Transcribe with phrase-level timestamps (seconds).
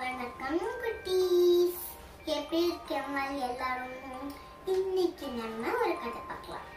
[0.00, 1.80] வணக்கம் குட்டீஸ்.
[2.24, 4.34] எப்படி இருக்கீங்க எல்லாரும்?
[4.64, 6.68] இன்னைக்கு நம்ம ஒரு கதை பார்க்கலாம்.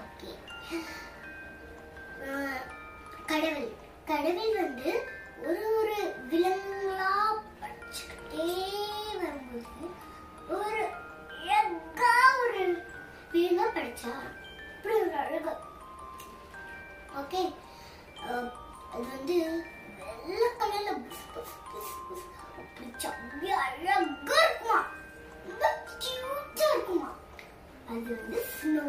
[0.00, 0.32] ஓகே.
[3.26, 3.72] கடவுள்.
[4.04, 5.08] கடவுள் வந்து
[5.42, 7.12] ஒரு ஒரு விலங்குகளா
[7.60, 8.23] படிச்சுக்கணும்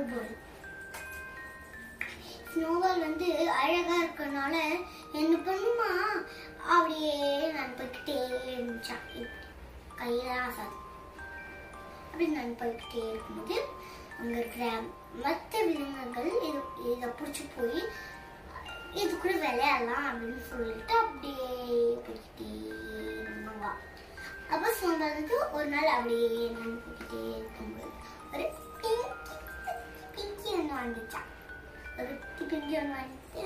[0.07, 0.33] ஸ்னோபால்
[2.47, 4.55] ஸ்னோபால் வந்து அழகா இருக்கனால
[5.19, 5.89] என்ன பண்ணுமா
[6.67, 7.13] அப்படியே
[7.55, 8.15] நண்பிக்கிட்டே
[8.49, 9.47] இருந்துச்சான் இப்படி
[9.99, 10.75] கையில ஆசாது
[12.03, 13.57] அப்படி நண்பிக்கிட்டே இருக்கும்போது
[14.17, 14.65] அங்க இருக்கிற
[15.23, 17.81] மற்ற விலங்குகள் இது இதை பிடிச்சி போய்
[18.95, 21.47] இது கூட விளையாடலாம் அப்படின்னு சொல்லிட்டு அப்படியே
[22.05, 22.49] போய்கிட்டே
[23.23, 23.65] இருந்தாங்க.
[24.53, 27.91] அப்போ சொன்னது ஒரு நாள் அப்படியே நான் போய்கிட்டே இருக்கும்போது
[28.31, 28.45] ஒரு
[30.85, 31.29] வாங்கிச்சான்
[31.99, 32.13] ஒரு
[32.49, 33.43] பிங்கி வாங்கிட்டு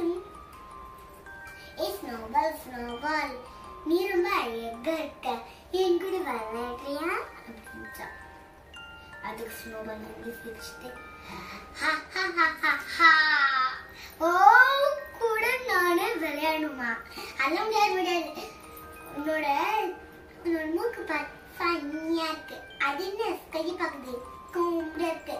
[1.81, 3.35] ஏ ஸ்னோபால் ஸ்னோபால்
[3.89, 5.27] நீ ரொம்ப அழகா இருக்க.
[5.81, 7.11] என் கூட விளையாடுறியா?
[7.47, 8.15] அப்படின்ச்சான்
[9.27, 10.89] அதுக்கு ஸ்னோபால் வந்து சிரிச்சுட்டு
[14.25, 14.31] ஓ
[15.21, 16.89] கூட நானே விளையாடுமா?
[17.41, 18.43] அதெல்லாம் முடியாது முடியாது.
[19.17, 19.47] உன்னோட
[20.43, 22.57] உன்னோட மூக்கு பார்த்து ஃபன்னியா இருக்கு.
[22.87, 23.31] அது என்ன?
[23.55, 24.15] கை பார்க்குது
[24.53, 25.37] கும்பிட இருக்கு.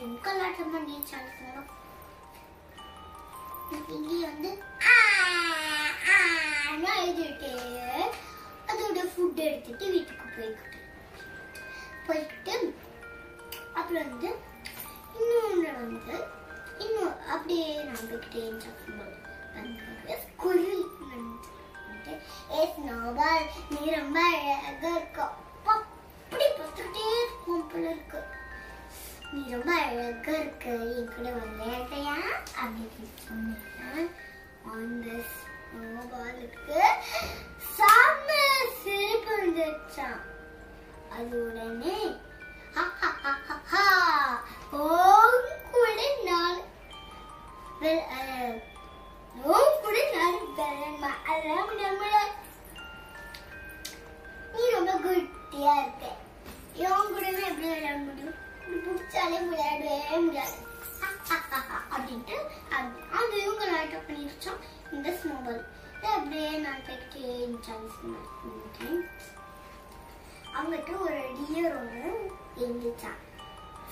[0.00, 1.66] அப்போ அப்படின்னு கலாட்டம்
[3.96, 4.50] இங்கே வந்து
[4.86, 4.94] ஆ,
[6.64, 7.50] ஆன்னு அழுதுட்டு
[8.68, 10.78] அதோட ஃபுட் எடுத்துட்டு வீட்டுக்கு போய்கிட்டு
[12.06, 12.54] போய்கிட்டு
[13.74, 14.30] அப்புறம் வந்து
[15.18, 16.16] இன்னொன்று வந்து
[16.84, 19.16] இன்னும் அப்படியே நம்பிக்கிட்டே சாப்பிடும்போது
[19.54, 22.14] வந்து குருவி வந்து
[22.52, 24.18] ஏ ஸ்னோபால் நீ ரொம்ப
[30.10, 32.14] அழகா இருக்க என் கூட விளையாடுறியா?
[32.60, 34.08] அப்படின்னு சொன்னேன்
[34.72, 36.78] அந்த ஸ்னோபாலுக்கு
[37.76, 38.28] செம்ம
[38.80, 40.18] சிரிப்பு வந்துச்சான்
[41.16, 41.94] அது உடனே
[45.76, 46.58] கூட நான்
[49.82, 50.42] கூட நான்
[51.82, 52.16] நம்மள
[54.54, 56.06] நீ ரொம்ப குட்டியா இருக்க.
[56.84, 58.38] என் கூடவே எப்படி விளையாட முடியும்?
[58.76, 60.56] பிடிச்சாலே விளையாடவே முடியாது.
[61.90, 62.36] அப்படின்ட்டு
[62.70, 62.98] அது-
[63.36, 64.60] இவங்க லைட்டப் பண்ணிருச்சோம்
[64.92, 65.62] இந்த ஸ்னோபால்
[66.10, 67.86] அப்படியே நான் போய்கிட்டே இருந்துச்சான்
[70.54, 72.12] அவங்ககிட்ட ஒரு டியர் ஒன்று
[72.56, 73.20] இருந்துச்சான்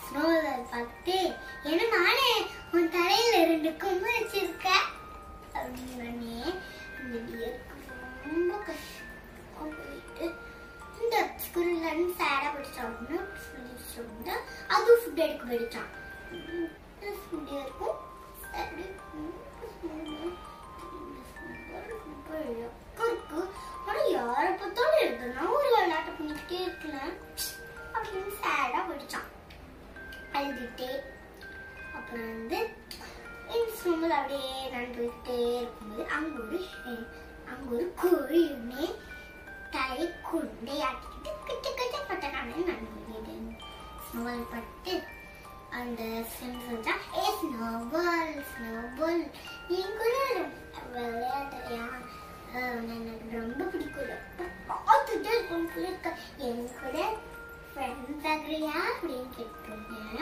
[0.02, 1.16] ஸ்னோபால் பார்த்து
[1.62, 2.30] என்ன நானே
[2.72, 4.68] உன் தலையில ரெண்டு கொம்பு வச்சிருக்க?
[5.54, 6.54] அப்படின்னு
[6.98, 7.76] அந்த டியருக்கு
[8.24, 10.26] ரொம்ப கஷ்டம் போயிட்டு
[11.02, 11.86] இந்த ஸ்கூல்ல
[12.18, 13.67] சேடா படிச்சாங்கன்னு சொல்லி
[15.20, 15.92] அது ஃபுட் எடுக்க போயிடுச்சான்
[23.08, 23.40] இருக்கு
[23.86, 27.14] ஆனா யாரை பார்த்தாலும் இருக்குன்னா ஒரு விளையாட்டு பண்ணிக்கிட்டே இருக்கலாம்
[27.94, 29.28] அப்படின்னு சேடா போயிடுச்சான்
[30.34, 30.90] அழுதுகிட்டே
[31.94, 32.60] அப்புறம் வந்து
[33.54, 36.60] இன்ஸ்ட்ருமெண்ட் அப்படியே நடந்துகிட்டே இருக்கும்போது அங்க ஒரு
[37.48, 38.86] அங்க ஒரு கோழியுமே
[39.70, 42.97] தலை குண்டை ஆட்டிக்கிட்டு கிட்ட கிட்ட பட்டனானே நடந்தது
[44.08, 44.94] ஸ்னோபால் பட்டு
[45.70, 49.24] அந்த ஃப்ரெண்ட்ஸ் வந்தா ஏ ஸ்னோபால் ஸ்னோபால்
[49.68, 50.14] நீ கூட
[50.92, 51.84] விளையாடுறியா
[52.94, 54.22] எனக்கு ரொம்ப பிடிக்கும்.
[54.68, 56.08] பார்த்துட்டே இருக்கும் இருக்க
[56.46, 56.96] என் கூட
[57.72, 60.20] ஃப்ரெண்ட்ஸ் ஆகுறியா அப்படின்னு கேட்டுருங்க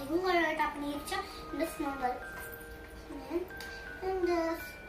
[0.00, 1.18] அப்படின்னா இவங்களோட பண்ணிருச்சா
[1.52, 2.18] இந்த ஸ்னோபால்
[4.10, 4.30] இந்த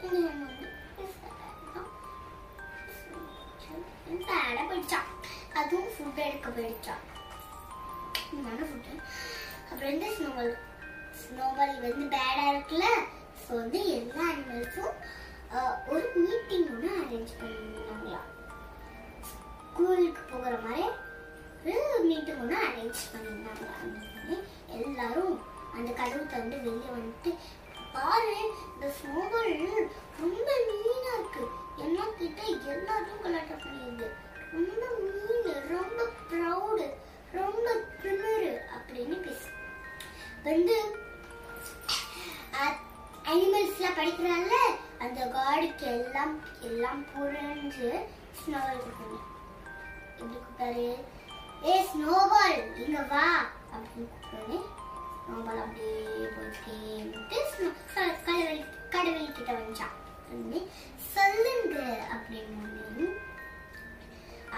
[0.04, 0.66] இது வந்து
[4.28, 5.08] சேடா போயிடுச்சான்
[5.60, 7.02] அதுவும் ஃபுட் எடுக்க போயிடுச்சான்
[8.46, 8.92] நல்ல ஃபுட்டு
[9.68, 10.52] அப்புறம் வந்து ஸ்னோபால்
[11.22, 12.86] ஸ்னோபால் வந்து பேடா இருக்குல்ல?
[13.42, 14.94] ஸோ வந்து எல்லா அனிமல்ஸும்
[15.92, 18.28] ஒரு மீட்டிங் ஒன்று அரேஞ்ச் பண்ணிருந்தாங்களாம்.
[19.62, 20.84] ஸ்கூலுக்கு போகிற மாதிரி
[21.64, 24.36] ஒரு மீட்டு ஒன்று அரேஞ்ச் பண்ணியிருந்தாங்க
[24.76, 25.34] எல்லாரும்
[25.72, 27.30] அந்த கதவு திறந்து வெளியே வந்துட்டு
[27.92, 28.34] பாரு
[28.66, 29.54] இந்த ஸ்னோபால்
[30.18, 31.44] ரொம்ப மீனா இருக்கு.
[31.78, 34.08] என்ன கிட்ட எல்லாத்தையும் கலாட்டம் பண்ணிடுது
[34.52, 36.86] ரொம்ப மீன் ரொம்ப ப்ரௌடு
[37.32, 37.66] ரொம்ப
[38.02, 39.48] திமிரு அப்படின்னு பேசு.
[40.44, 40.76] வந்து
[42.54, 42.78] அஹ்,
[43.24, 44.56] அனிமல்ஸ்லாம் படிக்கிறாள்ல
[44.98, 47.90] அந்த காடுக்கு எல்லாம் எல்லாம் புரிஞ்சு
[48.38, 49.20] ஸ்னோவல் கூப்பிடுங்க
[50.12, 50.88] எப்படி கூப்பிட்டாரு?
[51.64, 53.24] ஏ ஸ்னோபால் இங்க வா.
[53.74, 54.58] அப்படின்னு
[55.18, 55.92] ஸ்னோபால் அப்படியே
[56.34, 56.76] போயிட்டே
[58.26, 58.62] கடவுள்
[58.94, 59.96] கடவுள் கிட்ட வந்துச்சான்
[61.14, 61.76] சொல்லுங்க
[62.14, 63.06] அப்படின்னு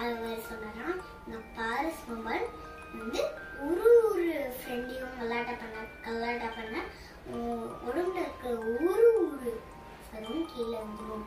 [0.01, 1.01] அவர் சொன்னாராம்.
[1.27, 2.47] நான் பாரு ஸ்னோபால்
[2.95, 3.21] வந்து
[3.67, 4.25] ஒரு ஒரு
[4.56, 6.77] ஃப்ரெண்டையும் கலாட்டா பண்ண கலாட்டா பண்ண
[7.87, 8.89] உடம்புல இருக்கிற ஒரு
[9.25, 9.51] ஒரு
[10.09, 11.27] சதம் கீழே வந்துடும்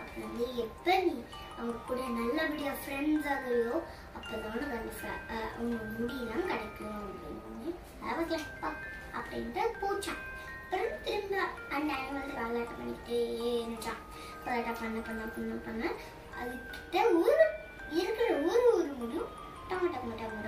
[0.00, 1.14] அப்புறம் வந்து எப்போ நீ
[1.54, 3.76] அவங்க கூட நல்லபடியா ஃப்ரெண்ட்ஸ் ஆகுறியோ
[4.30, 7.70] அப்பதான் உனக்கு அந்த உங்கள் முடியெல்லாம் கிடைக்கும் அப்படின்னு
[8.04, 8.70] அவர்களப்பா
[9.14, 10.22] அப்படின்ட்டு போச்சான்
[10.60, 11.36] அப்புறம் திரும்ப
[11.70, 13.20] அந்த அனிமல் விளையாட்டு பண்ணிக்கிட்டே
[13.58, 14.02] இருந்தான்
[14.42, 15.84] விளையாட்டா பண்ண பண்ண பண்ண பண்ண
[16.36, 17.44] அதுக்கிட்ட ஒரு
[17.92, 19.30] இருக்கிற ஒரு ஒரு முடியும்
[19.68, 20.38] டம டம டம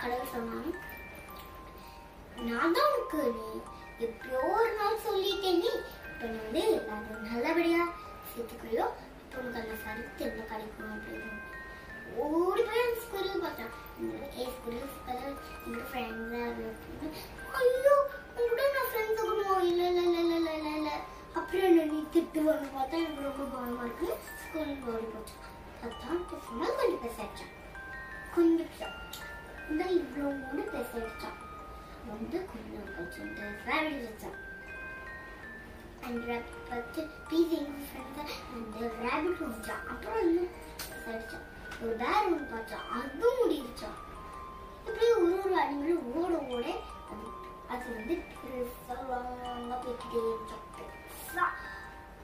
[0.00, 0.72] கடவுள் சொன்னாங்க
[2.46, 3.46] நான் தான் உனக்கு நீ
[4.00, 5.70] எப்பயோ ஒரு நாள் சொல்லிட்டேன் நீ.
[6.08, 6.62] இப்போ வந்து
[24.34, 25.34] ஸ்கூலுக்கு ஓடி போச்சு
[25.80, 27.52] பார்த்தா பேசாம கொஞ்சம் பேசாச்சான்
[28.34, 28.72] கொஞ்சம்
[29.70, 31.38] இந்த இவ்வளோ கூட பேசாச்சான்
[32.08, 33.30] வந்து கொஞ்சம் கொஞ்சம்
[33.66, 34.38] ரேபிட் வச்சான்
[36.02, 37.00] அந்த ரேபிட்
[38.52, 39.44] அந்த ரேபிட்
[39.90, 40.52] அப்புறம் இன்னும்
[41.06, 41.46] பேசாச்சான்
[41.80, 43.98] ஒரு பேர் ஒன்று பார்த்தான் அதுவும் முடிச்சான்
[44.80, 45.38] இப்படி ஒரு
[45.78, 46.66] ஒரு ஓட ஓட
[47.68, 48.14] அது வந்து
[49.76, 50.20] போய்கிட்டே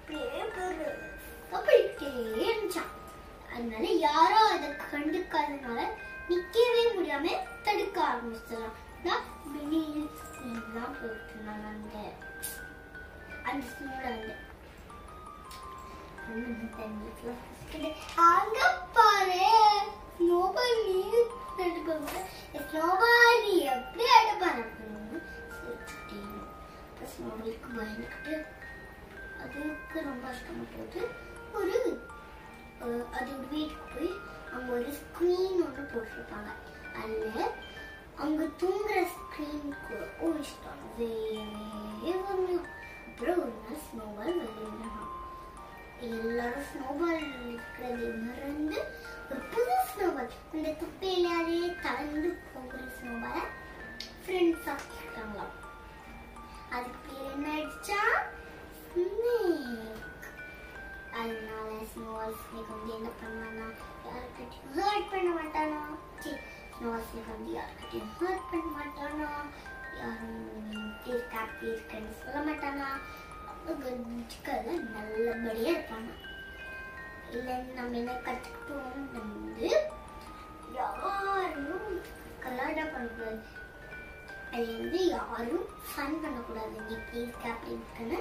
[0.03, 0.43] அப்படியே
[1.59, 2.11] போய்கிட்டே
[2.43, 2.93] இருந்துச்சான்
[3.51, 5.81] அதனால யாரோ அதை கண்டுக்காதனால
[6.29, 7.35] நிக்கவே முடியாம
[7.65, 9.27] தடுக்க ஆரம்பிச்சிடலாம் நான்
[10.51, 11.97] எல்லாம் போயிட்டு இருந்தாங்க அந்த
[13.49, 14.35] அந்த ஸ்னோல வந்து
[18.27, 18.59] அங்க
[18.95, 19.43] பாரு
[20.15, 20.83] ஸ்னோபால்
[22.63, 24.07] ஸ்னோபால் நீ எப்படி
[27.13, 28.35] ஸ்னோபாலுக்கு பயந்துக்கிட்டு
[29.43, 31.01] அதுக்கு ரொம்ப கஷ்டமா போகுது
[32.83, 34.13] அதோட வீட்டுக்கு போய்
[34.55, 36.51] அங்க ஒரு ஸ்க்ரீன் ஒன்று போட்டிருப்பாங்க.
[37.01, 37.45] அதுல
[38.17, 40.83] அங்க தூங்குற ஸ்க்ரீனுக்கு ஒரு இஷ்டம்.
[40.97, 42.55] வேகமே
[43.07, 45.09] அப்புறம் ஒரு நாள் ஸ்னோபால் வெளியிடலாம்
[46.07, 48.79] எல்லாரும் ஸ்னோபால் இருக்கிறது மறந்து
[49.31, 53.45] ஒரு புது ஸ்னோபால் இந்த குப்பையிலே கலந்து போகிற ஸ்னோபாலை
[54.23, 55.57] ஃப்ரெண்ட்ஸ் ஆக்கிட்டாங்களாம்
[56.71, 58.01] அதுக்கு பேர் என்ன ஆயிடுச்சா?
[61.93, 63.67] அதனால ஸ்னோவால் ஸ்னேக் வந்து என்ன பண்ணானா
[64.07, 65.81] யாருக்கிட்டையும் ஹர்ட் பண்ண மாட்டானா
[66.17, 66.39] சரி
[66.75, 69.29] ஸ்னோவால் ஸ்னேக் வந்து யாருக்கிட்டையும் ஹர்ட் பண்ண மாட்டானா
[69.99, 70.39] யாரும்
[71.07, 72.89] இருக்கா அப்படி இருக்கன்னு சொல்ல மாட்டானா
[73.83, 76.15] கஞ்சிக்கல நல்லபடியா இருப்பானா
[77.33, 79.69] இல்லை நம்ம என்ன கற்றுக்கிட்டோம் வந்து
[80.79, 81.99] யாரும்
[82.45, 83.41] கலாட்டா பண்ணக்கூடாது
[84.53, 88.19] அது வந்து யாரும் ஃபன் பண்ணக்கூடாது நீ ப்ளீஸ் கேப் இருக்குன்னு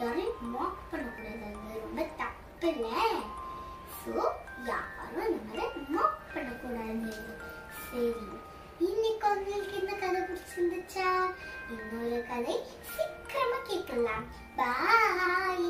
[0.00, 3.09] யாரையும் மாக் பண்ணக்கூடாது அது ரொம்ப தப்பு இல்லை
[6.70, 7.12] கூடாதுன்னு
[7.84, 8.10] சரி
[8.80, 11.08] இன்னைக்கு உங்களுக்கு என்ன கதை பிடிச்சிருந்துச்சா
[11.72, 12.54] இன்னொரு கதை
[12.92, 15.68] சீக்கிரமா கேட்கலாம் பாய்